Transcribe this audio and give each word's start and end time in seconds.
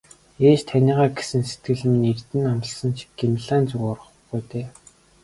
Ээж 0.47 0.61
таныгаа 0.69 1.07
гэсэн 1.17 1.41
сэтгэл 1.49 1.83
минь 1.91 2.09
эрдэнэ 2.11 2.47
амласан 2.53 2.91
ч 2.97 2.99
Гималайн 3.17 3.63
зүг 3.69 3.81
урвахгүй 3.91 4.41
ээ. 4.59 4.67